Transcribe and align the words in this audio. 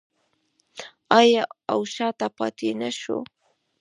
آیا 1.19 1.43
او 1.71 1.79
شاته 1.93 2.27
پاتې 2.37 2.69
نشو؟ 2.81 3.17